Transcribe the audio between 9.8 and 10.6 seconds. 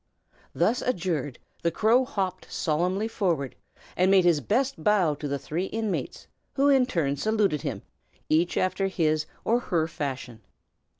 fashion.